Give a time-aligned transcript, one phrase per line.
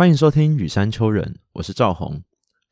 [0.00, 2.22] 欢迎收听雨山丘人，我是赵红。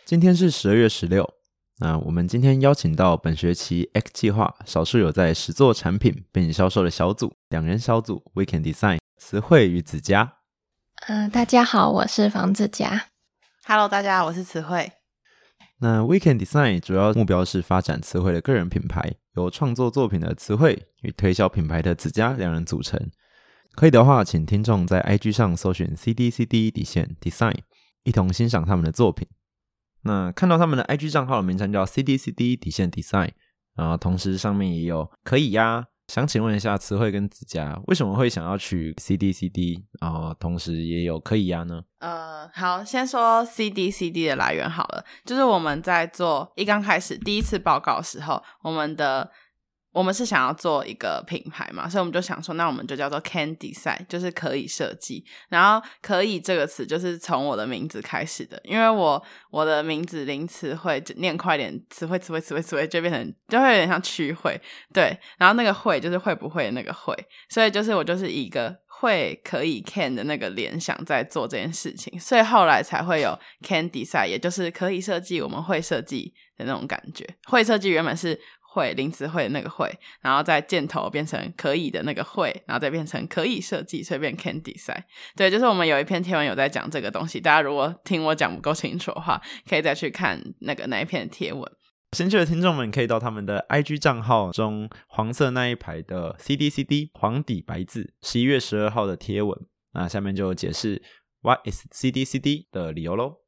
[0.07, 1.35] 今天是十二月十六，
[1.77, 10.36] 那我们今天邀请到本学期 X 计划少数有在实做产品并销售的小组，两人小组 We Can Design 词汇与子佳。
[11.07, 13.09] 嗯、大家好，我是房子佳。
[13.67, 14.90] Hello，大家好，我是词汇。
[15.81, 22.99] 那 We Can Design 主要目标是发展词汇的个人品牌，由创作作品的词汇与推销品牌的子佳两人组成。
[23.79, 27.55] 可以的话，请听众在 IG 上搜寻 CDCD 底线 Design，
[28.03, 29.29] 一同欣赏他们的作品。
[30.03, 33.31] 那看到他们的 IG 账号的名称叫 CDCD 底线 Design，
[33.77, 35.86] 然后同时上面也有可以呀。
[36.09, 41.81] 想请问一下，词汇跟指甲为什么会想要取 CDCD，然后同时也有可以呀呢？
[42.00, 49.31] 呃，好，先说 C D C D 的来源好了，就是我们在做一刚开始第一次报告的时候，我们的
[49.92, 55.25] 我们是想要做一个品牌嘛，所以我们就想说，那我们就叫做 Can Design，就是可以设计。
[55.48, 64.61] 然后“可以”这个词就是从我的名字开始的，因为我我的名字零词汇念快点，词汇词汇词汇词汇就变成就会有点像区会，
[64.92, 67.17] 对，然后那个会就是会不会那个会，
[67.48, 68.77] 所以就是我就是一个。
[69.00, 77.25] 会可以 can 的那个联想在做这件事情，所以后来才会有 can design，也就是可以设计，我们会设计的那种感觉。
[77.45, 78.36] 会设计原本是
[78.70, 85.02] 会零词汇那个会，然后再箭头变成可以的那个会，然后再变成可以设计，所以变 can design。
[85.34, 91.70] 对，就是我们有一篇贴文有在讲这个东西，大家如果听我讲不够清楚的话，可以再去看那个那一篇贴文。
[92.16, 99.58] 兴趣的听众们可以到他们的 IG 账号中黄色那一排的 CDCD 黄底白字十一月十二号的贴文，
[99.92, 101.02] 那下面就解释
[101.42, 103.47] What is CDCD 的理由喽。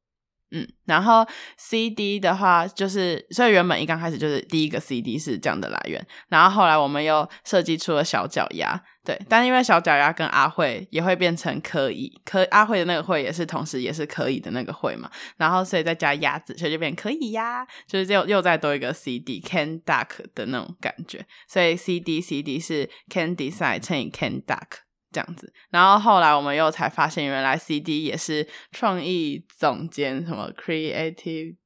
[0.52, 24.10] 嗯，然后 CD 的话，就是所以原本一刚开始就是第一个 CD 是这样的来源，然后后来我们又设计出了小脚丫，对，但因为小脚丫跟阿慧也会变成可以，可阿慧的那个会也是同时也是可以的那个会嘛，然后所以再加鸭子，所以就变可以呀，就是又又再多一个 CD can duck 的那种感觉，所以 CD CD 是 can decide 乘以
[24.10, 24.89] can duck。
[25.12, 31.56] 这样子，然后后来我们又才发现，原来 CD 也是创意总监什么 creative，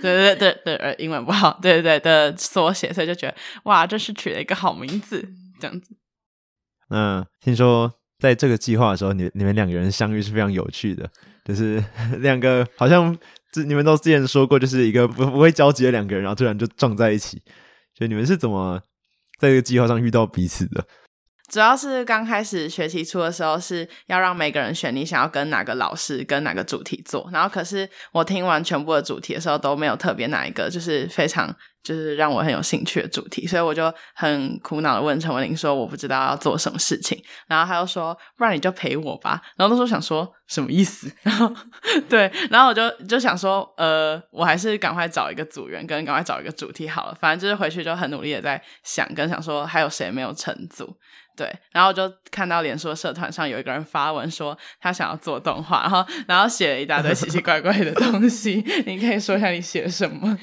[0.00, 5.28] 对对对对，呃，英文不好，对对对的缩写，所以就觉得哇，这是取了一个好名字，
[5.60, 5.94] 这样子。
[6.88, 11.10] 那听说在这个计划的时候，你你们两个人相遇是非常有趣的，
[11.44, 11.84] 就是
[12.20, 13.14] 两个好像
[13.52, 17.42] 这你们都之前说过，就是一个不不会交集的两个人，然后突然就撞在一起，
[17.94, 18.80] 就你们是怎么
[19.38, 20.86] 在这个计划上遇到彼此的？
[21.48, 27.28] 主要是刚开始学期初的时候，是要让每个人选你想要跟哪个老师、跟哪个主题做。
[27.32, 41.10] 然后，可是我听完全部的主题的时候，都没有特别哪一个就是非常就是让我很有兴趣的主题，所以我就很苦恼的问陈文玲说：“我不知道要做什么事情。”然后他又说：“不然你就陪我吧。”然后那时候想说什么意思？
[41.22, 41.50] 然后
[42.10, 47.16] 对，然后我就就想说：“呃，我还是赶快找一个组员，跟赶快找一个主题好了。
[47.18, 50.94] 反正就是回去就很努力的在想，跟想说还有谁没有成组。”
[51.38, 58.56] 对，然后就看到脸书社团上有一个人发文说他想要做动画，然后然后写了一大堆奇奇怪怪的东西。
[58.84, 60.36] 你可以说一下你写什么？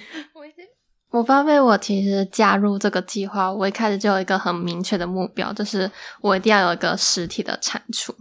[1.11, 5.91] 我发现我其实加入这个计划，我一开始就有一个很明确的目标，就是
[6.22, 8.16] 我一定要有一个实体的产出。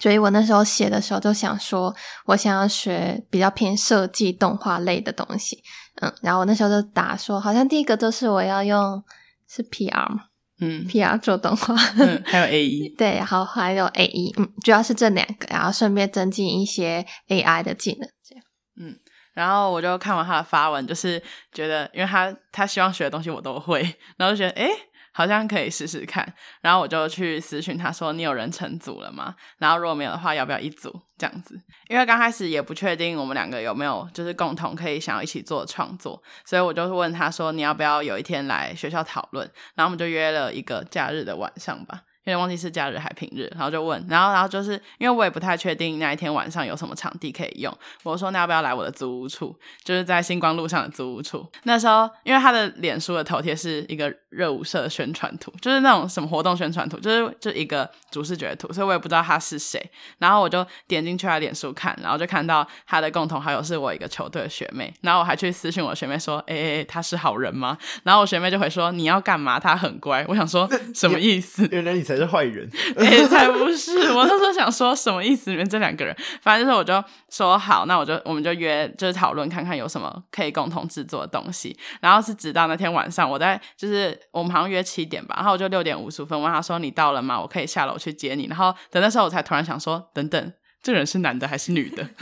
[0.00, 1.94] 所以我那时候写的时候就想说，
[2.26, 5.62] 我想要学比较偏设计动画类的东西。
[6.02, 9.02] 嗯，然后我那时候就打说，好像第一个就是我要用
[9.48, 10.24] 是 PR 吗？
[10.60, 18.44] 嗯，PR 做动画，嗯，还有 A E， 对，然后还有 A E，嗯，主要是这两个，然后顺便增进一些 AI 的技能，这样。
[18.80, 18.96] 嗯，
[19.34, 21.20] 然后我就看完他的发文，就是
[21.52, 23.80] 觉得，因为他他希望学的东西我都会，
[24.16, 24.68] 然后就觉得，诶
[25.14, 29.36] 好像可以试试看，然后我就去私讯他说：“你有人成组了吗？
[29.58, 31.58] 然后如果没有的话，要不要一组这样子？
[31.88, 39.48] 因为刚开始也不确定我们两个有没有就是共同可以想要一起做创作，所以我就是问他说：你要不要有一天来学校讨论？
[39.76, 47.72] 然后我们就约了一个假日的晚上吧。”有点忘记是假日还平日，然后就问，然后然后就是因为我也不太确定那一天晚上有什么场地可以用，
[48.02, 51.46] 我说那要不要来我的租屋处，就是在星光路上的租屋处。
[51.64, 59.80] 那时候因为他的脸书的头贴是一个热舞社的宣传图，就是那种什么活动宣传图，就是就一个主视觉图，所以我也不知道他是谁。
[60.18, 67.76] 然后我就点进去他脸书看，然后就看到他的共同好友是我一个球队的学妹，然后我还去私信我学妹说，哎、欸，他是好人吗？
[68.02, 69.60] 然后我学妹就回说你要干嘛？
[69.60, 70.24] 他很乖。
[70.28, 71.68] 我想说什么意思？
[71.70, 74.12] 原来你才是坏人， 哎、才不是！
[74.12, 75.50] 我那时候想说什么意思？
[75.50, 81.76] 你们这两个人，反正就是我就说好，那我就我们就约，就是讨论看看有什么可以共同制作的东西。
[82.00, 87.40] 然后是直到那天晚上，我在就是我们好像约七点吧，然后我就六点五十分问他说：“你到了吗？
[87.40, 90.52] 我可以下楼去接你。”然后等那时候我才突然想说：“等等。”
[90.84, 92.06] 这人是男的还是女的？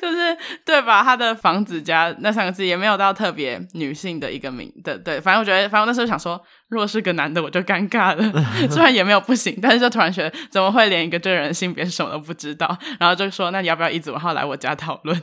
[0.00, 1.02] 就是对吧？
[1.02, 5.20] 他的房子家那三个字也没有到特别女性的一个名的，对。
[5.20, 8.44] 反正我觉得，反正我那时候想说，如果是个男的，我就尴尬了。
[8.70, 12.78] 虽然也没有不行，但是就突然觉得，怎么会连一个这人性别是什么都不知道？
[12.98, 15.20] 然后就说，那你要不要一组，然后来我家讨论？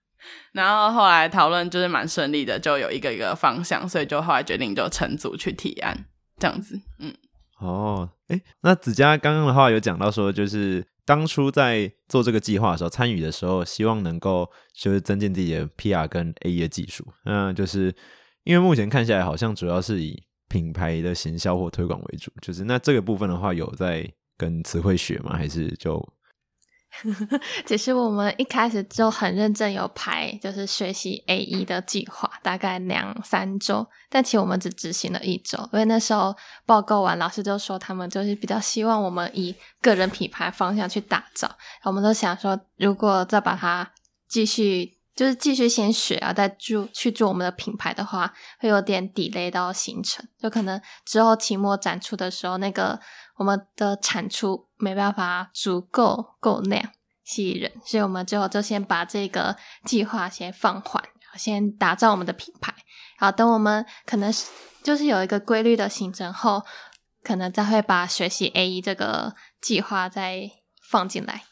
[0.52, 5.96] 然后后来讨论就是蛮顺利的，就有一个一个方向，所以就后来决定就成组去提案
[6.38, 6.78] 这样子。
[6.98, 7.14] 嗯，
[7.60, 17.04] 哦，哎，那子佳刚刚的话有讲到说，就是当初在做这个计划的时候，参与的时候，希望能够就是增进自己的 PR 跟 A 的技术。
[17.24, 17.92] 那，就是
[18.44, 22.30] 因为目前看下来，好像主要是以品牌的行销或推广为主。
[22.40, 25.36] 就是那这个部分的话，有在跟词汇学吗？
[25.36, 26.00] 还是就？
[27.64, 33.86] 其实我们一开始就很认真有排，就是学习 A E 的计划，大概两三周。
[34.08, 36.34] 但其实我们只执行了一周，因为那时候
[36.66, 41.48] 报告完，老师就说他们就是比较希望我们以个人品牌方向去打造。
[41.84, 43.92] 我们都想说，如果再把它
[44.28, 52.98] 继续，就是继续先学啊，再做去做我们的品牌的话，会有点 delay 到行程，就可能之后期末展出的时候那个。
[53.40, 56.90] 我们的产出没办法足够够量
[57.24, 59.56] 吸引人，所以我们最后就先把这个
[59.86, 61.02] 计划先放缓，
[61.38, 62.74] 先打造我们的品牌。
[63.16, 64.50] 好，等我们可能是
[64.82, 66.62] 就是有一个规律的形成后，
[67.22, 70.50] 可能再会把学习 A E 这个计划再
[70.82, 71.44] 放进来。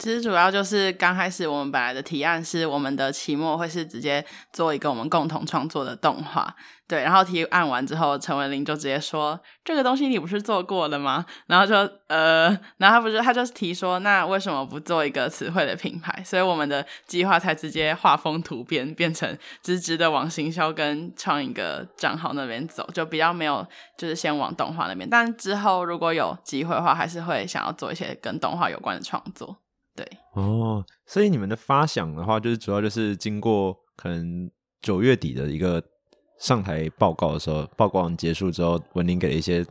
[0.00, 6.56] 其实主要就是刚开始我们本来的提案是我们的期末会是直接做一个我们共同创作的动画。
[6.88, 11.76] 对，然后提案完之后，陈文林就直接说：“这个东西你不是做过了吗？”然后就
[12.08, 12.48] 呃，
[12.78, 23.64] 然后他不是，他就是提说：“那为什么不做一个词汇的品牌？”所以我们的计划才直接画风突变，变成直直的往行销跟创一个账号那边走，就比较没有
[23.96, 25.08] 就是先往动画那边。
[25.08, 29.58] 但之后如果有机会的话，还是会想要做一些跟动画有关的创作。
[30.00, 34.50] 对，哦，所以你们的发想的话，就是主要就是经过可能
[34.80, 35.82] 九月底的一个。
[36.40, 39.62] 上台报告的时候，报告结束之后，文林给了一些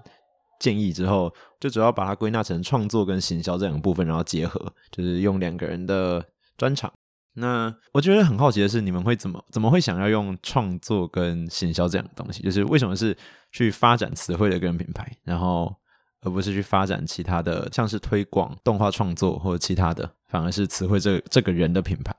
[0.60, 6.24] 建议之后，就主要把它归纳成创作跟行销这两个部分，然后结合，就是用两个人的
[6.60, 6.94] 专场。
[7.34, 12.44] 那我觉得很好奇的是，你们会怎么怎么会想要用创作跟行销这两个东西？
[12.44, 13.18] 就是为什么是
[13.52, 15.76] 去发展词汇的个人品牌，然后
[16.22, 22.16] 而不是去发展其他的，像是推广动画创作或者其他的，反而是词汇这这个人的品牌。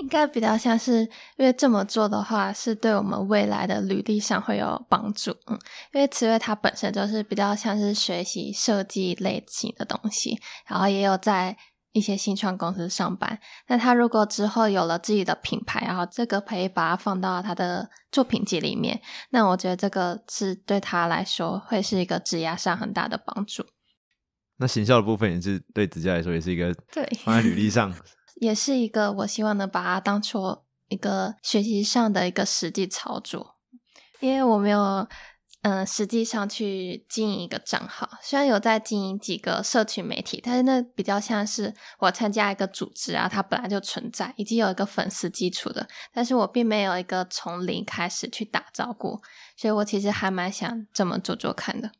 [0.00, 1.00] 应该比较像是，
[1.36, 5.32] 因为这么做的话，是对我们未来的履历上会有帮助。
[5.48, 5.58] 嗯，
[5.92, 10.38] 因为词汇它本身就是比较像是学习设计类型的东西，
[10.68, 11.56] 然后也有在
[11.90, 13.40] 一些新创公司上班。
[13.66, 19.00] 那他如果之后有了自己的品牌，然后这个可以把它放到他的作品集里面，
[19.30, 23.64] 那我觉得这个是对他来说会是一个职业上很大的帮助。
[24.58, 27.94] 那行销的部分也是对子佳来说也是一个对 放在履历上。
[28.40, 33.56] 也是一个我希望能把它当做一个学习上的一个实际操作，
[34.20, 35.08] 因为我没有
[35.62, 49.20] 嗯实际上去经营一个账号，虽然有在经营几个社群媒体，但是那比较像是我参加一个组织啊，它本来就存在，已经有一个粉丝基础的，但是我并没有一个从零开始去打造过，
[49.56, 51.90] 所以我其实还蛮想这么做做看的。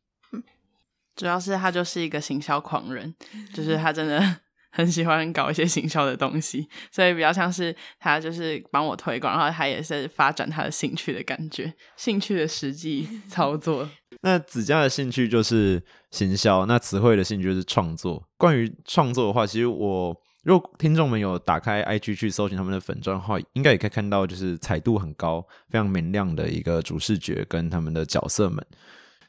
[1.18, 3.14] 嗯，主要是他就是一个行销狂人，
[3.52, 4.20] 就是他真的。
[4.70, 13.88] 很喜欢搞一些行销的东西，所以比较像是他就是帮我推广，然后他也是发展他的兴趣的感觉，兴趣的实际操 作。
[14.20, 18.22] 那子佳的兴趣就是行销，那词汇的兴趣就是创作。
[18.37, 28.64] 关于创作的话，其实我如果听众们有打开 IG 去搜寻他们的粉砖的话，应该也可以看到，就是彩度很高、非常明亮的一个主视觉跟他们的角色们。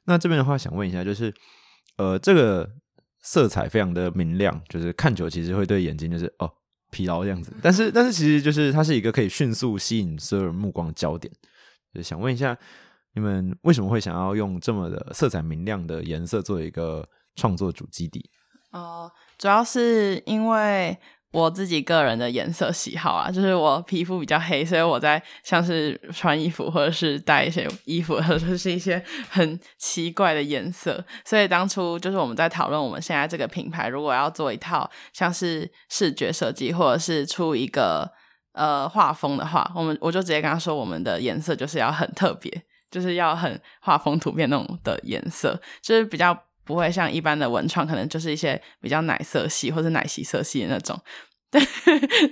[0.03, 1.34] 那这边的话，想问一下，就是
[2.00, 2.68] 呃，这个。
[3.22, 6.50] 色彩非常的明亮，就是看久其实会对眼睛就是哦
[6.89, 7.53] 疲劳这样子。
[7.62, 11.32] 但是但是其实就是它是一个可以迅速吸引所有人目光的焦点。
[11.94, 12.58] 就想问一下，
[13.13, 18.32] 你们为什么会想要用这么的色彩明亮的颜色做一个创作主基底？
[18.72, 20.98] 哦，主要是因为。
[21.32, 31.06] 我自己个人的颜色喜好啊，就是我皮肤比较黑，所以我在像是穿衣服或者是带一些衣服， 或者是一些很奇怪的颜色。
[31.24, 38.12] 所以当初就是我们在讨论我们现在这个品牌，如果要做一套像是视觉设计，或者是出一个
[38.54, 42.52] 呃画风的话，我们我就直接跟他说，我们的颜色就是要很特别，
[42.90, 46.36] 就是要很画风图片那种的颜色，就是比较。
[46.70, 50.96] 不会像一般的文创，可能就是一些比较奶色系或者奶昔色系的那种。
[51.50, 51.60] 对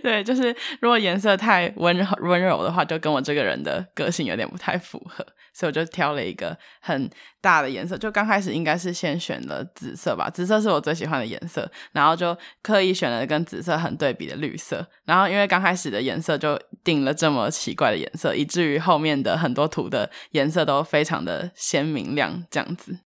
[0.04, 5.26] 对，就是如果颜色太温温柔的话，就跟我这个人的个性有点不太符合，
[5.56, 7.10] 所以我就挑了一个很
[7.42, 7.98] 大的颜色。
[7.98, 14.88] 就刚开始应该是先选了紫色吧，紫色是我最喜欢的颜色，然后就刻意选了跟紫色很对比的绿色。
[15.06, 23.00] 然后因为刚开始的颜色就定了这么奇怪的颜色，以至于后面的很多图的颜色都非常的鲜明亮，这样子。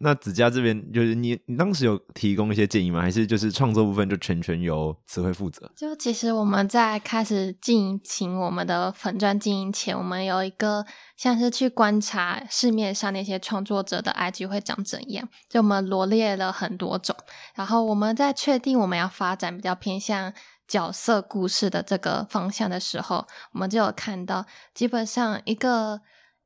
[0.00, 3.00] 那子佳这边就是你，你当时有提供一些建议吗？
[3.00, 5.68] 还是就是创作部分就全权由词汇负责？
[5.76, 10.86] 就其实我们在开始进行我们的粉钻经营前，我们有一个
[11.16, 17.16] 像是去观察市面上那些创作者的 IG 会长怎样，就我们罗列了很多种。
[17.56, 20.32] 然后我们在确定我们要发展比较偏向
[20.68, 26.00] 角色故事的这个方向的时候，我们就有看到，基本上一个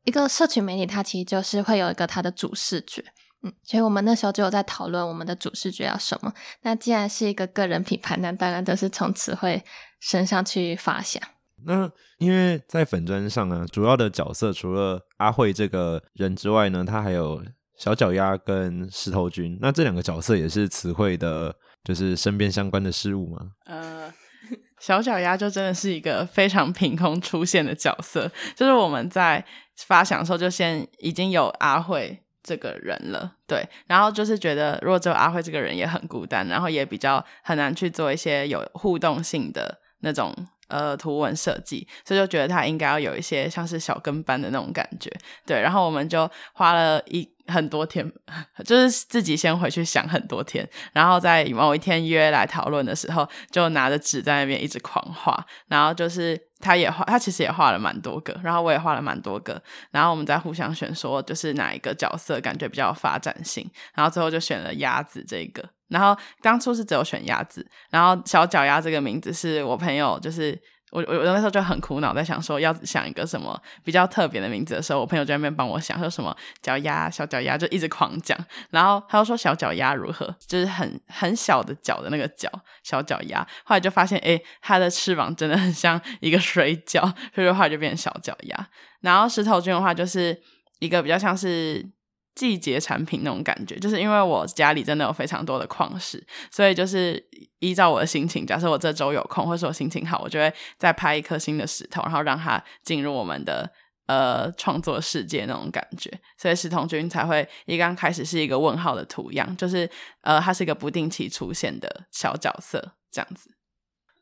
[0.05, 3.05] 一个社群媒体，它其实就是会有一个它的主视觉。
[3.45, 6.33] 嗯，所以我们那时候就有在讨论我们的主视觉要什么。
[6.63, 9.63] 那既然是一个个人品牌，那当然都是从词汇
[10.01, 11.23] 身上去发想。
[11.65, 17.43] 那因为在粉砖上啊，主要的角色除了阿慧这个人之外呢，他还有
[17.77, 19.59] 小脚丫跟石头君。
[19.61, 23.41] 那这两个角色也是词汇的，就是身边相关的事物吗？
[23.65, 24.13] 呃，
[24.79, 29.45] 小脚丫就真的是一个非常凭空出现的角色，就是我们在
[29.87, 32.21] 发想的时候就先已经有阿慧。
[32.43, 40.35] 这个人了，对，然后就是觉得，如果只有阿慧这个人也很孤单，然后也比较很难去做一些有互动性的那种
[40.69, 45.11] 呃图文设计，所以就觉得他应该要有一些像是小跟班的那种感觉，
[45.47, 47.29] 对，然后我们就花了一。
[47.49, 48.09] 很多天，
[48.65, 70.59] 就是自己先回去想很多天，然后在某一天约来讨论的时候，就拿着纸在那边一直狂画，然后就是他也画，他其实也画了蛮多个，然后我也画了蛮多个，然后我们再互相选，说就是哪一个角色感觉比较有发展性，然后最后就选了鸭子这个，然后当初是只有选鸭子，然后小脚丫这个名字是我朋友就是。
[70.93, 78.39] 我我我那时候就很苦恼，在想说要想一个什么比较特别的名字的时候，我朋友在那边帮我想，说什么脚丫、小脚丫，就一直狂讲。
[78.71, 82.49] 然后他又说小脚丫如何，就是很很小的脚的那个脚，
[82.83, 83.41] 小脚丫。
[83.65, 87.01] 后来就发现，哎，它的翅膀真的很像一个水饺，
[87.35, 88.69] 所以后来就变成小脚丫。
[89.01, 90.41] 然后石头君的话，就是
[90.79, 91.91] 一个比较像是。
[92.35, 97.23] 季节产品那种感觉，就是因为我家里真的有非常多的矿石，所以就是
[97.59, 103.71] 依照我的心情，假设我这周有空，或者说心情好，我就会再拍一颗新的石头，然后让它进入我们的
[104.07, 106.11] 呃创作世界那种感觉。
[106.39, 109.89] 所以石头君才会一刚开始是一个问号的图样，就是
[110.23, 113.51] 呃它是一个不定期出现的小角色这样子。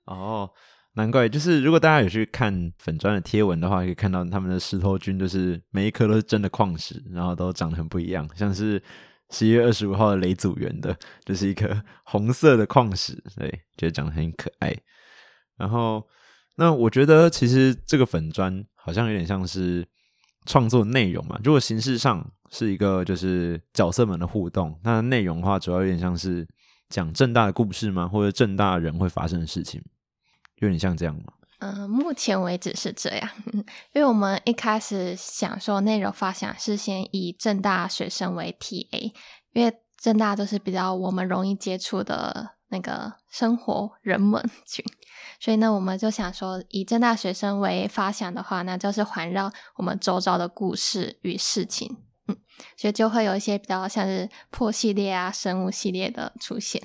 [0.04, 0.50] 哦。
[0.94, 8.28] 难怪，就是如果大家有去看粉砖的贴文的话，可以看到他们的石头菌，就是每一颗都是真的矿石，然后都长得很不一样。
[8.34, 8.82] 像是
[9.30, 14.76] 十一月二十五号的雷祖元的，就是一颗红色的矿石，对，觉得长得很可爱。
[15.56, 16.04] 然后，
[16.56, 19.86] 那我觉得其实这个粉砖好像有点像是
[20.46, 21.38] 创作内容嘛。
[21.44, 26.44] 如果形式上是一个就是角色们的互动，那内容的话，主要有点像是
[26.88, 28.08] 讲正大的故事吗？
[28.08, 29.80] 或者正大人会发生的事情？
[30.60, 31.32] 有点像这样吗？
[31.58, 33.28] 嗯，目前为止是这样，
[33.92, 39.12] 因为我们一开始想说内容发想是先以正大学生为 TA，
[39.52, 44.82] 因为正大都是比较我们容易接触的那个生活人们 群，
[45.38, 51.98] 所以呢，我们就想说以正大学生为发想的话，那就是环绕我们周遭的故事与事情，
[52.28, 52.36] 嗯，
[52.78, 56.82] 所以就会有一些比较像是破系列啊、生物系列的出现。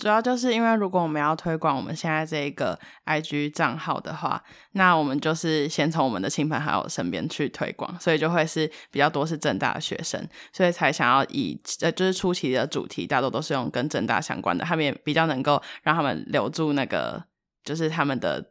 [0.00, 4.42] 主要就是因为，如果我们要推广我们现在这个 IG 账号的话，
[4.72, 17.22] 那我们就是先从我们的亲朋好友身边去推广，所以就会是比较多是正大的学生，所以才想要以呃，就是初期的主题大多都是用跟正大相关的，他们也比较能够让他们留住那个，
[17.62, 18.42] 就是他们的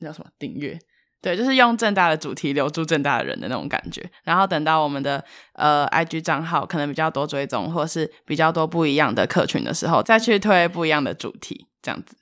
[0.00, 0.76] 叫什么订阅。
[1.22, 12.16] 对，就是用正大的主题留住正大的人的那种感觉，然后等到我们的呃 IG 账号可能比较多追踪，或是比较多不一样的客群的时候，再去推不一样的主题，这样子。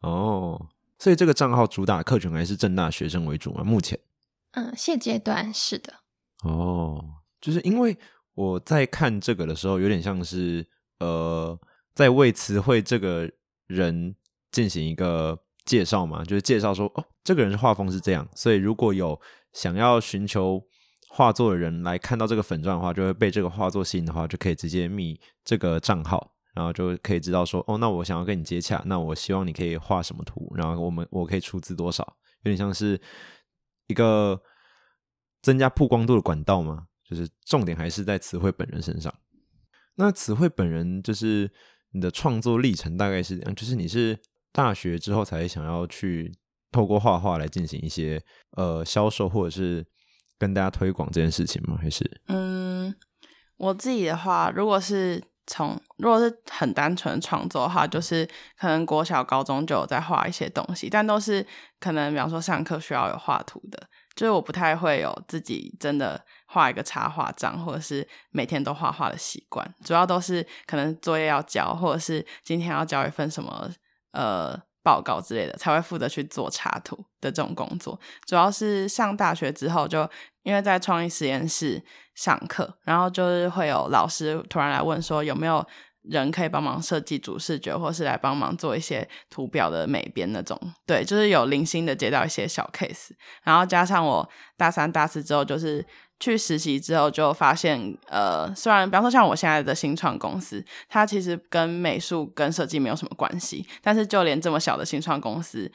[0.00, 0.68] 哦，
[0.98, 3.62] 所以这个账号主打客群还是正大学生为主吗？
[3.62, 3.98] 目前，
[4.52, 5.94] 嗯，现阶段是的。
[6.44, 7.04] 哦，
[7.42, 7.98] 就是因为
[8.34, 10.66] 我在看这个的时候，有点像是
[11.00, 11.58] 呃，
[11.94, 13.30] 在为词汇这个
[13.66, 14.14] 人
[14.50, 15.40] 进行一个。
[15.64, 19.18] 介绍嘛，就是介绍说哦，这个人是画风是这样，所以如果有
[19.52, 20.62] 想要寻求
[21.08, 32.04] 画作的人来看到这个粉钻的话，就会被这个画作吸引的话，就可以直接密这个账号，然后就可以知道说哦，那我想要跟你接洽，那我希望你可以画什么图，然后我们我可以出资多少，
[32.42, 33.00] 有点像是
[33.86, 34.40] 一个
[35.40, 39.12] 增加曝光度的管道嘛，就是重点还是在词汇本人身上。
[39.94, 41.50] 那词汇本人就是
[41.92, 44.18] 你的创作历程大概是这样，就是你是。
[44.54, 46.32] 大学之后才想要去
[46.70, 49.84] 透过画画来进行一些呃销售或者是
[50.38, 51.76] 跟大家推广这件事情吗？
[51.76, 52.94] 还是嗯，
[53.56, 58.24] 我自己的话，如果是从如果是很单纯创作的话，就是
[58.56, 61.44] 可能国小、高中就有在画一些东西，但都是
[61.80, 69.74] 可能比方说上课需要有画图的，就是我不太会有自己真的画一个插画章，或者是每天都画画的习惯。
[69.84, 73.70] 主要都是可能作业要交，或者是今天要交一份什么
[74.14, 77.98] 呃报告之类的，才会负责去做插图的这种工作。
[78.26, 80.08] 主要是上大学之后，就
[80.42, 81.82] 因为在创意实验室
[82.14, 85.66] 上课，然后就是会有老师突然来问说有没有
[86.02, 90.58] 人可以帮忙设计主视觉，或是来帮忙做一些图表的美编那种。
[90.84, 94.28] 对，就是有零星的接到一些小 case，然后加上我
[94.58, 95.82] 大三、大四之后，就是
[96.20, 105.70] 去实习之后，就发现，呃，虽然比方说像我现在的新创公司，它其实跟美术跟设计没有什么关系，但是就连这么小的新创公司，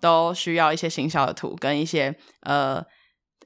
[0.00, 2.84] 都需要一些行销的图跟一些呃。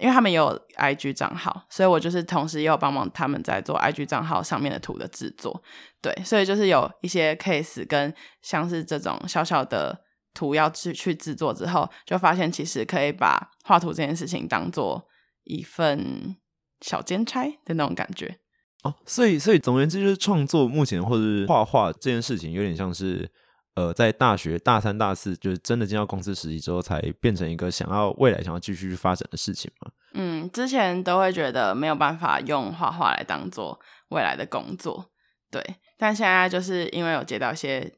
[0.00, 5.60] 因为他们也有 IG 账号，所以我就是同时也有帮忙他们在做 IG 账号上面的图的制作，
[6.00, 15.04] 对，所以就是有一些 case 跟像是这种小小的图要去去制作之后，就发现其实可以把画图这件事情当做
[15.48, 16.36] 一份
[16.80, 18.38] 小兼差的那种感觉。
[18.84, 23.30] 哦，所以所以总而言之，就是创作目前或者是画画这件事情，有点像是。
[23.74, 29.92] 呃，在大学大三、大四，就是真的进到公司实习之后，才变成一个想要未来想要继续发展的事情嘛。
[30.14, 33.78] 嗯，之前都会觉得没有办法用画画来当做
[34.08, 35.12] 未来的工作，
[35.48, 35.62] 对。
[35.96, 37.88] 但现在就是因为有接到一些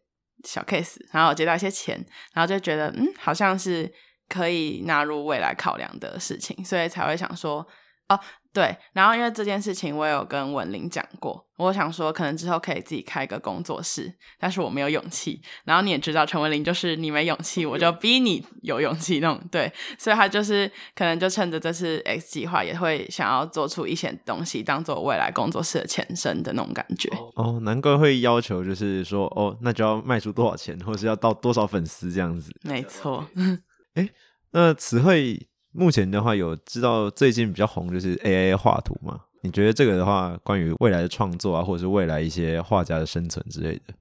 [0.44, 1.96] 小 case，然后接到一些钱，
[2.34, 3.90] 然后就觉得嗯，好像是
[4.30, 7.66] 可以纳入未来考量的事情，所以才会想说
[8.08, 8.18] 哦。
[8.52, 15.40] 对，然后因为这件事情，我有跟文玲讲过，我想说可能之后可以自己开个工作室，但是我没有勇气。
[15.64, 19.40] 然后你也知道，陈文玲就是你没勇气，我就逼你有勇气那种。
[19.52, 27.08] 对，所以他就是可能就趁着这次 X 计划，也会想要做出一些东西，当做未来工作室的前身的那种感觉。
[27.36, 32.50] 哦，难怪会要求就是说，哦，那就要卖出多少钱，或是要到多少粉丝这样子。
[32.62, 33.24] 没错。
[33.94, 34.08] 哎，
[34.52, 35.46] 那词汇。
[35.72, 39.20] 目前的话，有知道最近比较红就是 A A 画图吗？
[39.44, 43.94] 你觉得这个的话，关于未来的创作啊，或者是未来一些画家的生存之类的？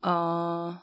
[0.00, 0.76] 呃，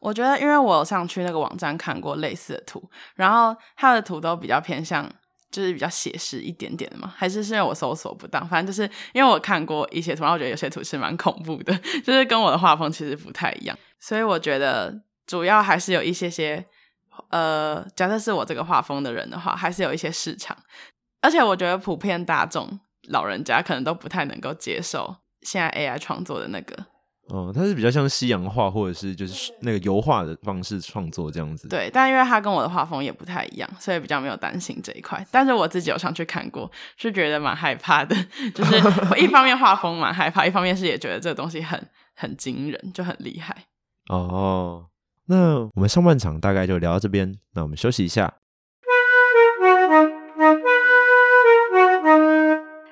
[0.00, 2.82] 我觉得，因为我上去那个网站看过类似的图，
[3.14, 5.08] 然后它的图都比较偏向，
[5.52, 8.44] 就是比较写实一点点的嘛，还是是因为我搜索不当？
[8.48, 11.72] 反正就是因为我看过一些图，然后我觉得有些图是蛮恐怖的，
[12.04, 16.66] 就是跟我的画风其实不太一样，所以我觉得主要还是有一些些。
[17.30, 20.56] 呃，假设是我这个画风的人的话，还是有一些市场，
[21.20, 22.78] 而且我觉得普遍大众
[23.08, 26.76] 老人家可能都不太能够接受现在 AI 创作的那个。
[27.30, 31.68] 哦，它是比较像西洋画或者是就是那个油画的方式创作这样子。
[31.68, 35.22] 对，但因为它跟我的画风也不太一样，所以比较没有担心这一块。
[35.30, 38.16] 但是我自己有上去看过，是觉得蛮害怕的，
[38.54, 38.78] 就是
[39.18, 41.78] 一方面画风蛮害怕，一方面是也觉得这个东西很
[42.14, 43.54] 很惊人，就很厉害。
[44.08, 44.86] 哦。
[45.30, 48.34] 那我们上半场大概就聊到这边，那我们休息一下。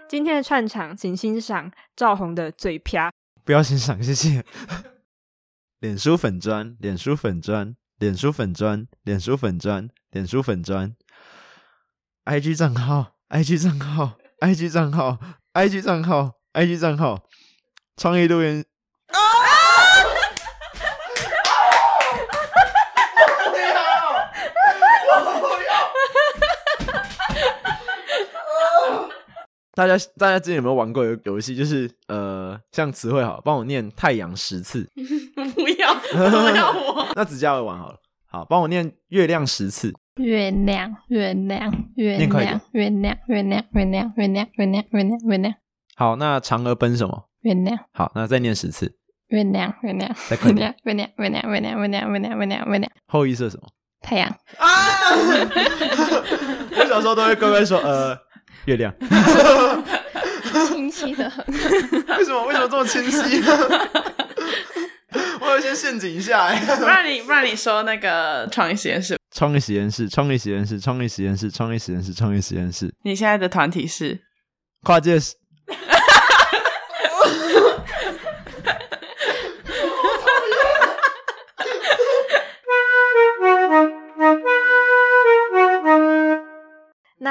[0.07, 3.11] 今天的串场，请欣赏赵红的嘴啪。
[3.43, 4.45] 不要欣赏，谢谢。
[5.81, 10.95] 脸书粉砖，脸书粉砖，脸书粉砖，脸书粉砖，脸书粉砖。
[12.27, 15.19] IG 账号，IG 账号，IG 账号
[15.55, 17.23] ，IG 账号，IG 账号。
[17.97, 18.63] 创意多元。
[29.77, 31.55] 大家大家之前有没有玩过游游戏？
[31.55, 34.89] 就是呃，像词汇好，帮我念太阳十次。
[35.55, 37.07] 不要不要我。
[37.15, 39.93] 那子佳会玩好了，好，帮我念月亮十次。
[40.15, 45.55] 月亮月亮月亮月亮月亮月亮月亮月亮月亮月亮。
[45.95, 47.29] 好，那嫦娥奔什么？
[47.43, 47.79] 月亮。
[47.93, 48.97] 好，那再念十次。
[49.29, 50.09] 月亮月亮
[50.47, 52.91] 月亮月亮月亮月亮月亮月亮月亮月亮。
[53.09, 53.69] 后羿射什么？
[54.01, 54.27] 太阳。
[54.57, 54.67] 啊！
[56.79, 58.26] 我小时候都会乖乖说呃。
[58.67, 58.95] 月亮，
[60.69, 61.45] 清晰的很。
[62.19, 62.47] 为什么？
[62.47, 63.43] 为什么这么清晰？
[65.41, 66.55] 我要先陷阱一下。
[66.77, 72.93] 不然你，不然你说那个创意实验室，创意实验室，创意实验室，创意实验室，创意实验室，创意实验室。
[73.05, 74.21] 你现在的团体是
[74.83, 75.19] 跨界。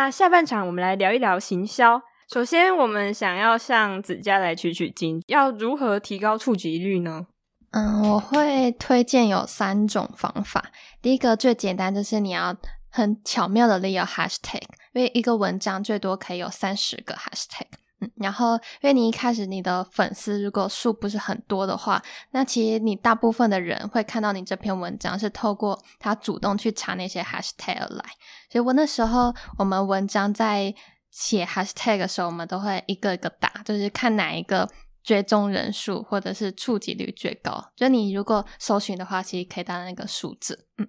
[0.05, 1.99] 那下半场我们来聊一聊行销。
[2.31, 7.25] 首先，我们想要向子佳来取取经，要如何提高触及率呢？
[7.71, 10.63] 嗯，我会推荐有三种方法。
[11.01, 12.55] 第一个最简单，就是你要
[12.91, 14.61] 很巧妙的利用 hashtag，
[14.93, 17.65] 因为一个文章最多可以有三十个 hashtag。
[18.01, 28.05] 嗯，然后因为你一开始你的粉丝如果数不是很多的话，那其实你大部分的人会看到你这篇文章是透过他主动去查那些 hashtag 来。
[28.51, 30.75] 所以我那时候我们文章在
[31.09, 34.69] 写 hashtag 的时候，我们都会一个一个打，就是看哪一个
[35.01, 37.71] 追踪人数或者是触及率最高。
[37.77, 40.87] 就你如果搜寻的话，其实可以打那个数字，嗯，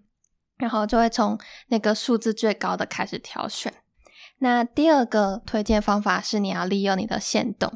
[0.56, 1.38] 然后就会从
[1.68, 3.72] 那个数字最高的开始挑选。
[4.38, 7.72] 那第二个推荐方法是你要利用你的线动，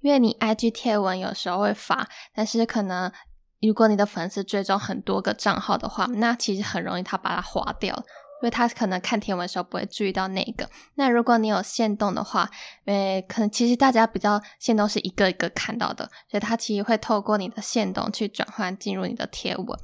[0.00, 3.12] 因为你 IG 贴文有时候会发，但是可能
[3.60, 7.94] 如果你的粉丝追踪很多个账号的话，那其实很容易他把它划掉，
[8.42, 10.68] 因为他可能看贴文的时候不会注意到那个。
[10.94, 12.50] 那如果你有线动的话，
[12.86, 19.78] 呃，可能其实大家比较线动是一个一个看到的，所以他其实会透过你的线动去转换进入你的贴文。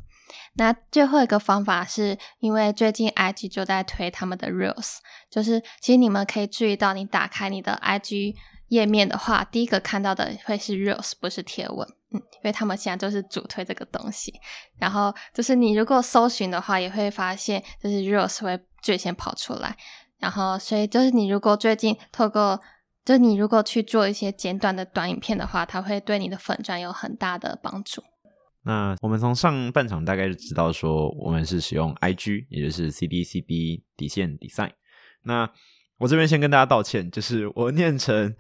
[0.55, 4.97] 那最后一个方法是因为最近 IG 就在推他们的 Reels，
[5.31, 8.35] 就是其实你们可以注意到，你打开你的 IG
[8.69, 14.35] 页面的话，第一个看到的会是 Reels，不是贴文，嗯，因为他们现在就是主推这个东西。
[14.79, 19.77] 然后就是你如果搜寻的话，也会发现就是 Reels 会最先跑出来。
[20.19, 22.61] 然后所以就是你如果最近透过，
[23.05, 28.03] 就你如果去做一些简短的短影片的话，它会对你的粉钻有很大的帮助。
[28.67, 34.73] 那我们从上半场大概就知道说，我们是使用 IG，也就是 C D C D 底线 design。
[35.23, 35.49] 那
[35.99, 38.35] 我这边先跟大家道歉，就是我念成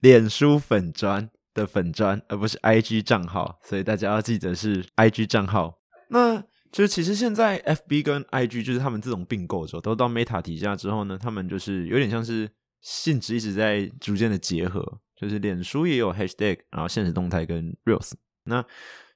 [0.00, 5.78] 脸书粉砖的粉砖，而不是 IG 账号，所以大家要记得是 IG 账号。
[6.08, 14.82] 那就是其实现在 FB 跟 IG 就是他们这种并购之后，都到 Meta 底下之后呢，他们就是有点像是性质一直在逐渐的结合，
[15.14, 18.12] 就是脸书也有 Hashtag，然后现实动态跟 Reels。
[18.46, 18.64] 那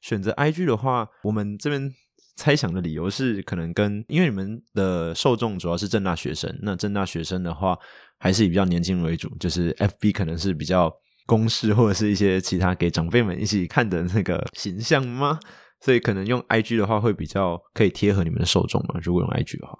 [0.00, 1.92] 选择 IG 的话，我们这边
[2.36, 7.76] 猜想的理由是，可能跟因为你们的受众主要是正大学生，那正大学生的话，
[8.18, 10.92] 还是以比较年轻为主，就是 FB 可能是比较
[11.26, 15.38] 公式或者是一些其他给长辈们一起看的那个形象吗？
[15.80, 19.00] 所以可能用 IG 的话会比较可以贴合你们的受众嘛？
[19.02, 19.78] 如果用 IG 的话。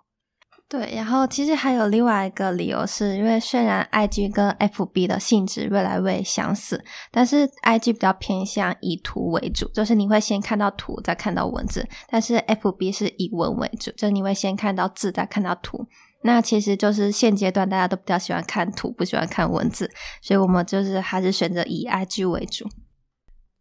[0.70, 15.87] 对，然后其实还有另外一个理由，是因为虽然 I G 跟 F B 的性质越来越相似，但是 I G 比较偏向以图为主，就是你会先看到图，再看到文字；但是 F B 是以文为主，就是你会先看到字，再看到图。
[16.22, 22.68] 那其实就是现阶段大家都比较喜欢看图，不喜欢看文字，所以我们就是还是选择以 I G 为主。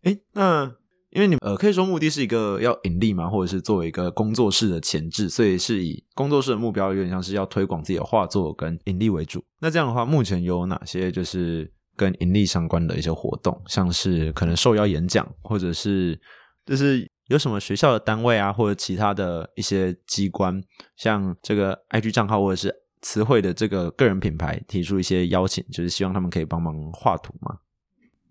[0.04, 0.76] 哎，那。
[1.17, 9.43] 因为你呃，可以说目的是一个要盈利嘛，或者是作为一个工作室的前置，所以是以工作室的目标有点像是要推广自己的画作跟盈利为主。
[9.60, 16.21] 那这样的话，目前有哪些就是跟盈利相关的一些活动，像是可能受邀演讲，或者是
[16.67, 20.62] 就是有什么学校的单位啊，或者其他的一些机关，
[20.97, 27.58] 像这个 IG 账号或者是词汇的这个个人品牌提出一些邀请，就是希望他们可以帮忙画图嘛？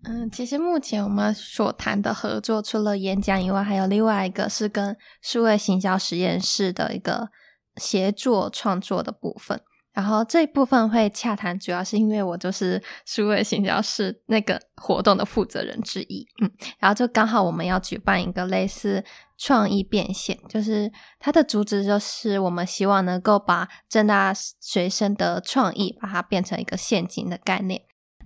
[0.09, 7.29] 嗯，其实目前我们所谈的合作，除了演讲以外，还有另外一个是跟数位行销实验室的一个
[7.75, 9.59] 协作创作的部分。
[9.91, 16.25] 然后这一部分会洽谈，主要是因为我就是数位行销室那个活动的负责人之一。
[16.41, 19.03] 嗯，然后就刚好我们要举办一个类似
[19.37, 20.89] 创意变现，就是
[21.19, 27.81] 它的主旨就是我们希望能够把正大学生的创意，把它变成一个现金的概念。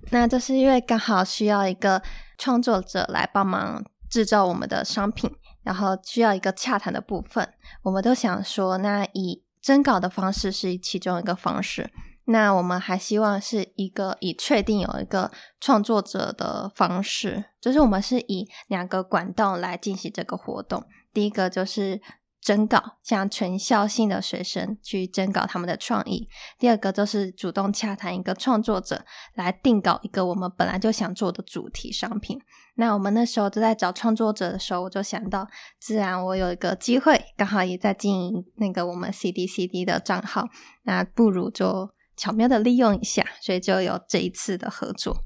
[0.10, 2.02] 那这是因为刚好需要一个
[2.38, 5.30] 创作者来帮忙制造我们的商品，
[5.64, 7.48] 然后需要一个洽谈的部分。
[7.84, 11.90] 我们都想说，那以征稿的方式是其中一个方式。
[12.26, 20.84] 那我们还希望是一个以确定有一个创作者的方式，就是我们是以两个管道来进行这个活动。
[21.14, 22.02] 第一个就是。
[22.41, 26.27] 征稿，向全校性的学生去征稿他们的创意。
[26.58, 32.39] 第二个就是主动洽谈一个创作者来定稿一个我们本来就想做的主题商品。
[32.75, 35.47] 那我们那时候都在找创作者的时候，我就想到，
[35.80, 40.47] 自然我有一个机会，刚好也在经营那个我们 C D C D 的账号，
[40.84, 45.25] 那不如就巧妙的利用一下，所以就有这一次的合作。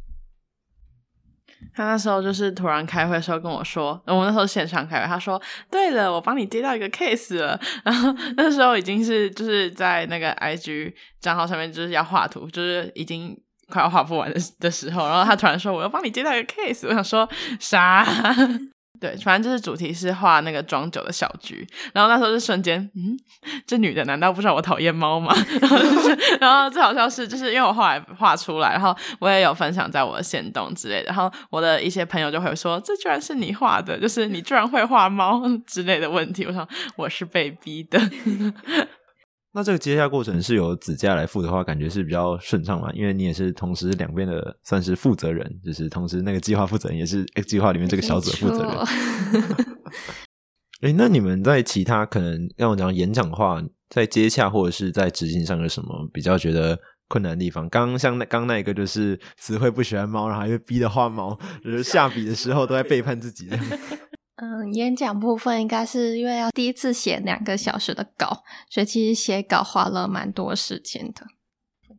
[1.73, 7.59] 他那时候就是突然开会的时候跟我说，我们那时候现场开会，他说：“对了，我帮你接到一个 case 了。
[7.83, 13.37] ”然后那时候已经是就是在那个 IG 账号上面就是要画图，就是已经
[13.69, 17.27] 快要画不完的的时候，然后他突然说：“我要帮你接到一个 case。”我想说
[17.59, 18.05] 啥？
[18.99, 23.17] 对，反正就是主题是画那个装酒的小菊，然后那时候就瞬间，嗯，
[23.65, 25.33] 这女的难道不知道我讨厌猫吗？
[25.61, 36.45] 然后就是，然后最好笑是，就是因为我后来画出来，然后我也有分享在我的线动之类的，然后我的一些朋友就会说，这居然是你画的，就是你居然会画猫 之类的问题。
[36.45, 37.99] 我想我是被逼的。
[39.55, 42.91] 那这个接洽过程是由子佳来负责的话，感觉是比较顺畅嘛？
[42.91, 48.75] 因为你也是同时两边的算是负责人，就是同时那个计划负责人也是 X 计划里面这个小组的负责人。
[50.81, 57.69] 哎，那你们在其他可能让我讲演讲的话，在接洽或者是在执行上有什么比较觉得困难的地方？
[57.69, 63.49] 刚刚像那刚那一个就是词汇不喜欢猫，然后还被逼的画猫，就是下笔的时候都在背叛自己。
[64.37, 71.25] 嗯，演讲部分应该是因为要第一次写两个小时的稿，所以其实写稿花了蛮多时间的。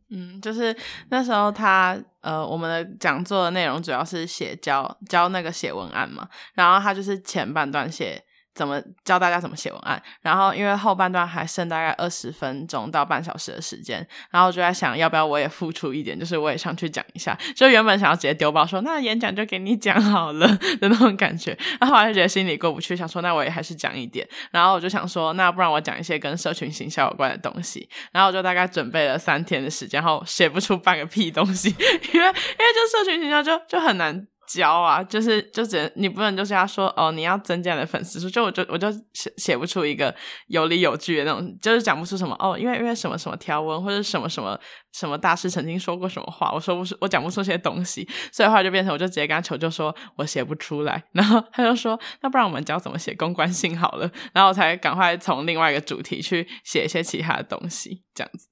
[0.09, 0.75] 嗯，就是
[1.09, 8.23] 那时候他呃，我们的讲座的内容主要是写教教那个写文案嘛，然后他就是前半段写。
[8.57, 10.01] 怎么教大家怎么写文案？
[10.21, 17.37] 然后因为后半段还剩大概二十分钟到半小时的时间，然后就在想要不要我也付出一点，就是我也上去讲一下。
[17.55, 20.47] 就原本想要直接丢包说那演讲就给你讲好了
[20.79, 24.27] 的那种感觉，然后后来就觉得心里过不去，想说那我也还是讲一点。
[24.49, 27.87] 然后我就想说那不然我讲一些跟社群行销有关的东西。
[28.11, 31.69] 然后我就大概准备了三天的时间，然后写不出半个屁东西，
[32.13, 34.27] 因为因为就社群行销就就很难。
[34.47, 40.13] 教啊，就是就只能你不能就是要说哦，你要增加你的粉丝数，就我就我就写写不出一个
[40.47, 44.57] 有理有据的那种，就是讲不出什么哦，因为因为什么什么条文或者什么什么
[44.93, 58.47] 什么大师曾经说过什么话，我说不出，我讲不出些东西，所以后来就变成我就直接跟他求救，说我写不出来，然后他就说那不然我们教怎么写公关信好了，然后我才赶快从另外一个主题去写一些其他的东西，这样子。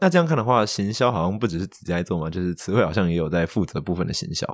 [0.00, 4.46] 那这样看的话，行销好像不只是自己在做嘛，就是词汇好像也有在负责部分的行销。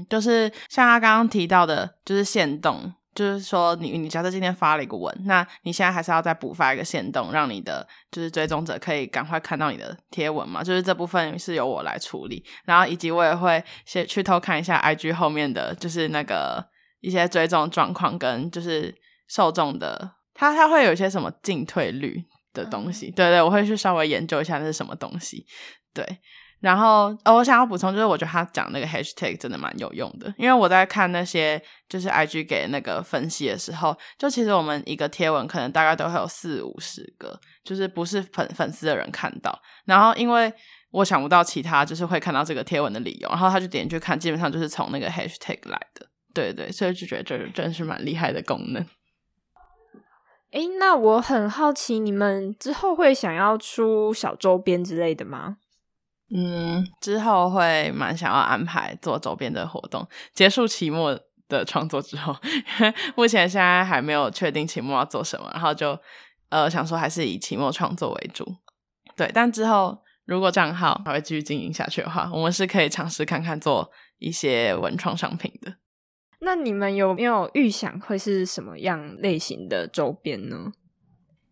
[0.00, 10.62] 嗯，就是像他刚刚提到的，就是限动，就是说你你假设今天发了一个文，那你现在还是要再补发一个限动，让你的就是追踪者可以赶快看到你的贴文嘛？
[10.62, 16.64] 就是这部分是由我来处理，然后以及我也会先去偷看一下 IG 后面的就是那个
[17.00, 18.94] 一些追踪状况跟就是
[19.28, 25.44] 受众的，他他会有一些什么进退率的东西，对对，我会去稍微研究一下那是什么东西，
[25.92, 26.04] 对。
[26.60, 40.52] 然后，呃，我想要补充，就是我觉得他讲那个 hashtag 真的蛮有用的，因为我在看那些就是 IG 给那个分析的时候，就其实我们一个贴文可能大概都会有四五十个，就是不是粉粉丝的人看到，然后因为
[40.90, 48.84] 我想不到其他就是会看到这个贴文的理由，然后他就点去看，基本上就是从那个 hashtag 来的，对对，所以就觉得这真是蛮厉害的功能。
[50.50, 55.56] 诶，那我很好奇，你们之后会想要出小周边之类的吗？
[56.32, 60.06] 嗯，之后会蛮想要安排做周边的活动。
[60.32, 65.98] 结束期末的创作之后，因 为目前现在还没有确定期末要做什么，然后就
[66.48, 68.46] 呃想说还是以期末创作为主。
[69.16, 75.74] 对，但之后如果账号还会继续经营下去的话，我们是可以尝试看看做一些文创商品的。
[76.42, 80.72] 那你们有没有预想会是什么样类型的周边呢？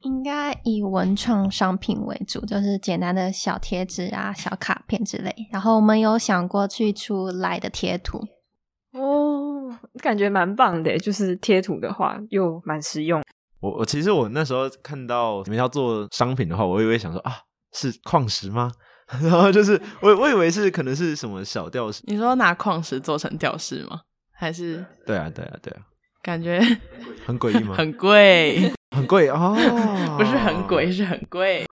[0.02, 5.34] 应该以文创商品为主，就是简单的小贴纸啊、小卡片之类。
[5.50, 8.20] 然后我们有想过去出来的贴图
[8.92, 13.22] 哦，感觉蛮棒的，就是贴图的话又蛮实用。
[13.60, 17.32] 我我其实我那时候看到你们要做商品的话，我以为想说啊，
[17.72, 18.70] 是矿石吗？
[19.22, 22.02] 然后就是我我以为是可能是什么小吊饰。
[22.06, 24.02] 你说拿矿石做成吊饰吗？
[24.32, 24.84] 还是？
[25.06, 25.80] 对啊，对啊，对啊。
[26.22, 26.60] 感觉
[27.24, 27.74] 很诡异吗？
[27.78, 28.72] 很贵。
[28.90, 29.54] 很贵哦，
[30.18, 31.64] 不是很贵，是很贵，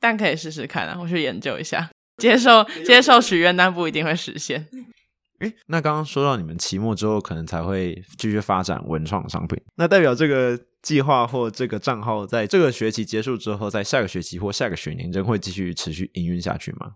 [0.00, 0.96] 但可以试试看啊！
[0.98, 4.66] 我去研究一下，接受接受许愿，但不一定会实现。
[5.38, 16.92] 哎，那刚刚说到你们期末之后，可能才会继续发展文创商品，那代表这个计划或这个账号在这个学期结束之后，在下个学期或下个学年仍会继续持续营运下去吗？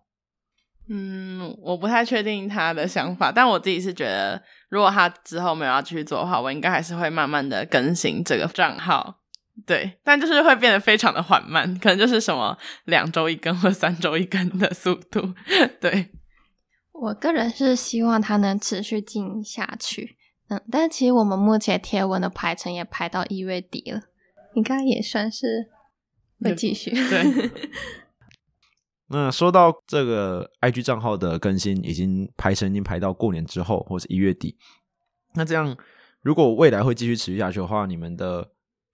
[0.90, 9.20] 嗯，我不太确定他的想法，但我自己是觉得，如果他之后没有要继续做的话，我应该还是会慢慢的更新这个账号。
[9.66, 15.34] 对，但就是会变得非常的缓慢，可能就是什么两周一更或三周一更的速度。
[15.80, 16.10] 对，
[16.92, 20.16] 我个人是希望他能持续经营下去。
[20.48, 24.00] 嗯，但其实我们目前贴文的排程也排到一月底了，
[24.54, 25.68] 应该也算是
[26.40, 26.90] 会继续。
[26.90, 27.50] 对。
[29.10, 34.56] 那说到这个 IG 账号的更新，已经排成已经排到过年之后，或者一月底。
[35.34, 35.76] 那这样，
[36.22, 38.50] 如果未来会继续持续下去的话，你们的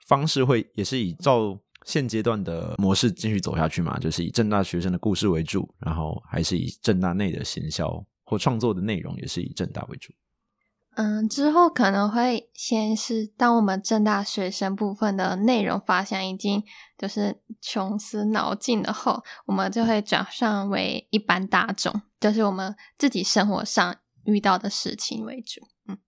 [0.07, 3.99] 方式会也是以照现阶段的模式继续走下去嘛？
[3.99, 10.13] 就是以正大学生的故事为主，然后还是以正大内的行销或创作的内容也是以正大为主。
[10.97, 16.63] 嗯，之后可能会先是当我们正大学生部分的内容发现已经
[16.97, 25.61] 就是穷思脑尽了后，我们就会转向为一般大众，就是我们自己生活上遇到的事情为主。
[25.89, 25.99] 嗯，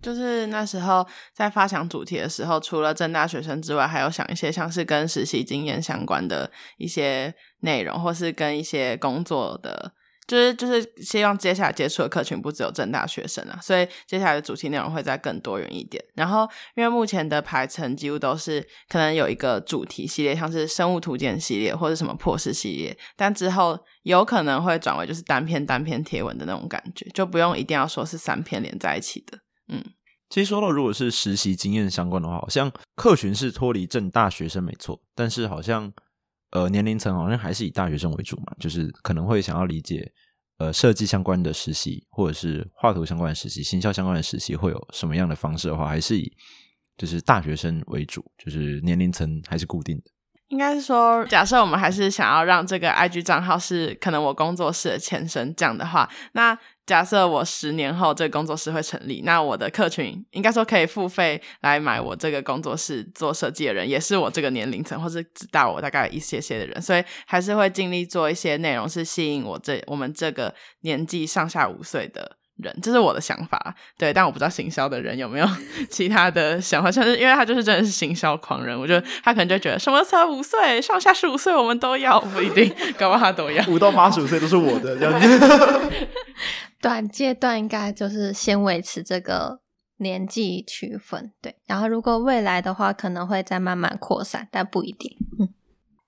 [0.00, 9.92] 就是那时候在发想主题的时候，除了正大学生之外，还有想一些像是跟实习经验相关的一些内容，或是跟一些工作的，
[10.26, 16.02] 就是就是希望接下来接触的客群不只有正大学生啊，所以接下来的主题内容会再更多元一点。
[16.14, 29.38] 然后因为目前的排程几乎都是可能有一个主题系列，像是生物图鉴系列或者什么破事系列，但之后有可能会转为就是单篇单篇贴文的那种感觉，就不用一定要说是三篇连在一起的。
[29.68, 29.82] 嗯，
[30.30, 35.92] 其实说到如果是实习经验相关的话，好像客群是脱离正大学生没错，但是好像
[36.52, 40.10] 呃年龄层好像还是以大学生为主嘛，就是可能会想要理解
[40.58, 46.32] 呃设计相关的实习，或者是画图相关的实习、行销相关的实习会有什么样的方式的话，还是以
[46.96, 50.04] 就是大学生为主，就是年龄层还是固定的。
[50.48, 56.54] 应该是说，假设我们还是想要让这个 IG 账号是可能我工作室的前身这样的话，那
[56.84, 72.38] 假设我十年后这个工作室会成立，那我的客群应该说可以付费来买我这个工作室做设计的人，也是我这个年龄层或是知道我大概一些些的人，所以还是会尽力做一些内容是吸引我这我们这个年纪上下五岁的。
[72.56, 75.46] 人，这是我的想法，对，但我不知道行销的人有没有
[75.90, 86.06] 其他的想法，像是因为他就是真的是行销狂人，我觉得他可能就觉得什么才五岁，上下十五岁我们都要，不一定， 搞不好他都要，五到八十五岁都是我的 这样子。
[86.80, 89.60] 短阶段应该就是先维持这个
[89.98, 95.16] 年纪区分，对，然后如果未来的话，可能会再慢慢扩散，但不一定。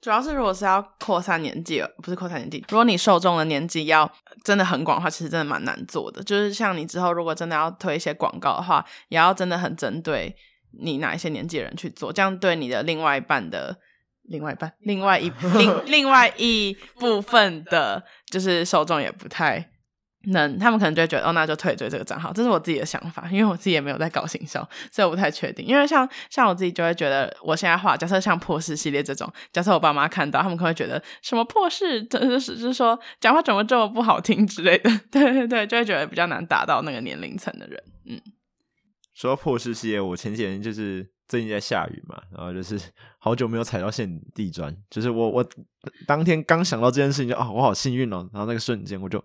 [0.05, 2.63] 主要是如果是要扩散年纪，不是扩散年纪。
[2.69, 4.13] 如果你受众的年纪要
[4.45, 6.23] 真的很广的话，其实真的蛮难做的。
[6.23, 10.37] 就是像你之后如果真的要推一些广告的话，也要真的很针对
[10.83, 13.75] 你哪一些年纪的人去做，这样对你的另外一半的
[14.29, 19.71] 另外一半、另外一另另外一部分的，就是受众也不太。
[20.27, 25.65] 能，他们可能就会觉得哦，那就退追这个账号，这是我自己的想法，因为我自己也没有在搞行销，所以我不太确定。
[25.67, 37.83] 因为像像我自己就会觉得，我现在画，假设像破事系列这种，假设我爸妈看到，他们可能会觉得什么破事，真的是就是说讲话怎么这么不好听之类的， 对对对，就会觉得比较难达到那个年龄层的人。
[38.07, 38.21] 嗯，
[39.15, 42.81] 说到破事系列，我前几天就是最近在下雨嘛，然后就是
[43.19, 45.47] 好久没有踩到线地砖，就是我我
[46.07, 49.23] 当天刚想到这件事情，就啊，我好幸运哦，然后那个瞬间我就。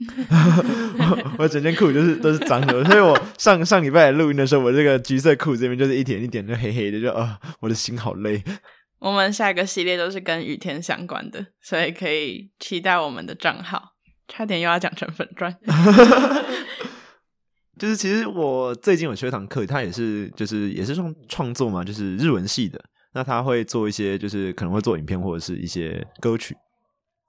[1.38, 8.42] 我整件裤就是都是脏的，所以我上 上礼拜录音的时候，我这个橘色裤这边就是一点一点就黑黑的，就啊，我的心好累。
[8.98, 13.94] 我们下一个系列都是跟雨天相关的，所以可以期待我们的账号。
[14.28, 15.52] 差点又要讲成粉砖，
[17.76, 22.80] 就是其实我最近有学一堂课，他也是就是也是创创作嘛，就是日文系的，
[23.12, 26.56] 那他会做一些就是可能会做影片或者是一些歌曲。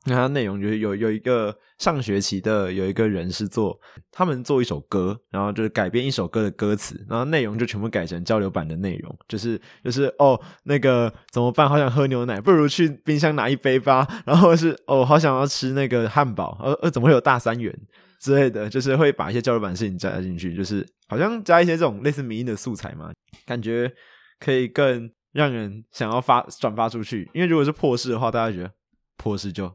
[0.05, 3.79] 那它内容就是有有一个上学期的有一个人是做
[4.11, 11.69] 他们做一首歌，然后就是改编一首歌的歌词，然后内容就全部改成交流版的内容，就是就是哦那个怎么办？
[11.69, 14.07] 好想喝牛奶，不如去冰箱拿一杯吧。
[14.25, 17.71] 然后是哦好想要吃那个汉堡，呃呃怎么会有大三元
[18.19, 18.67] 之类的？
[18.67, 23.11] 就是会把一些交流版事情加进去，就是好像加一些这种类似迷音的素材嘛，
[23.45, 23.93] 感觉
[24.39, 27.29] 可以更让人想要发转发出去。
[27.35, 28.71] 因为如果是破事的话，大家觉得
[29.15, 29.71] 破事就。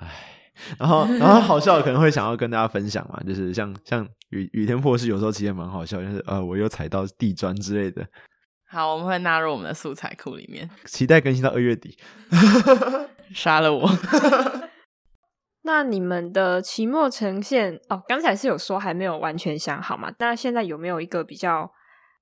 [0.00, 0.06] 唉，
[0.78, 8.06] 然后然后好笑可能会想要跟大家分享嘛，就是像像雨雨天破事，有时候其实蛮好笑，就是呃，我又踩到地砖之类的。
[8.68, 11.98] 好，我们会纳入我们的素材库里面，期待更新到二月底。
[13.34, 13.88] 杀了我！
[15.62, 20.12] 那你们的期末呈现哦，刚才是有说还没有完全想好嘛？
[20.18, 21.70] 那现在有没有一个比较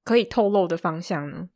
[0.04, 1.48] 可以透露的方向呢？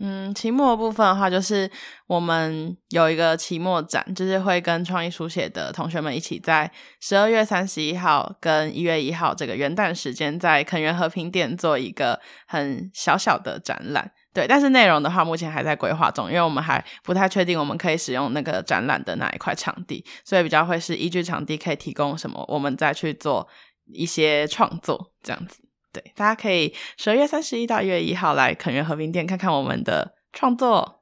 [0.00, 1.70] 嗯，期末部分的话，就是
[2.08, 14.10] 我们有一个期末展，就是会跟创意书写的同学们一起在十二月三十一号跟一月一号这个元旦时间，在垦源和平店做一个很小小的展览。
[14.32, 23.48] 对，但是内容的话，目前还在规划中，因为我们还不太确定我们可以使用那个展览的哪一块场地，所以比较会是依据场地可以提供什么，我们再去做
[23.86, 25.63] 一些创作这样子。
[25.94, 31.00] 对，大家可以十二月三十一到一月一号来垦源和平店看看我们的创作。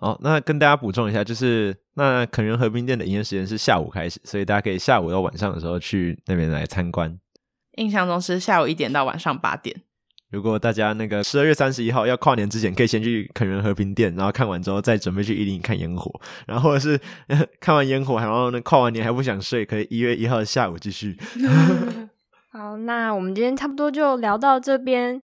[0.00, 7.18] 好，那跟大家补充一下，就是那垦源和平店的营业时间是下午开始，所以大家可以下午到晚上的时候去那边来参观。
[7.78, 9.82] 印象中是下午一点到晚上八点。
[10.30, 16.12] 如果大家那个十二月三十一号要跨年之前，可以先去垦源和平店，然后看完之后再准备去伊林看烟火，
[16.46, 17.00] 然后或者是
[17.58, 21.16] 看完烟火，然后呢跨完年还不想睡，可以一月一号下午继续。
[22.50, 25.20] 好，那我们今天差不多就聊到这边。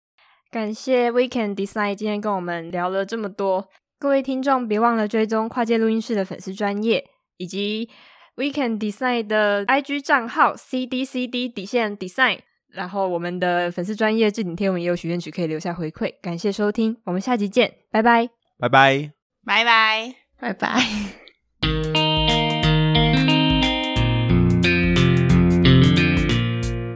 [0.51, 3.69] 感谢 Weekend Design 今天跟我们聊了这么多。
[3.99, 7.05] 各位听众，别忘了追踪跨界录音室的粉丝专业，
[7.37, 7.89] 以及
[8.37, 12.41] Weekend Design 的 IG 账号 CDCD 底线 Design。
[12.69, 16.15] 然后我们的粉丝专业置顶贴文也有许愿池可以留下回馈。
[16.21, 18.29] 感谢收听，我们下集见，拜拜。
[18.59, 19.13] 拜拜。
[19.45, 20.15] 拜拜。
[20.41, 21.92] 拜拜。